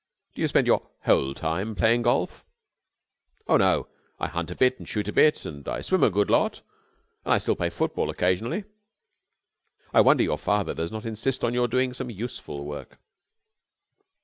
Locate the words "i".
4.19-4.29, 5.67-5.81, 7.35-7.37, 9.93-10.01